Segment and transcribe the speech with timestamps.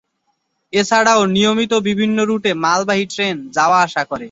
[0.73, 4.19] এছাড়াও নিয়মিত বিভিন্ন রুটে মালবাহী ট্রেন যাওয়া আসা করে।